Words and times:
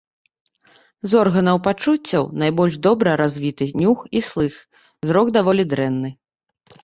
З 1.11 1.19
органаў 1.23 1.57
пачуццяў 1.67 2.23
найбольш 2.45 2.73
добра 2.87 3.09
развіты 3.23 3.65
нюх 3.83 3.99
і 4.21 4.23
слых, 4.31 4.55
зрок 5.11 5.27
даволі 5.39 5.63
дрэнны. 5.75 6.09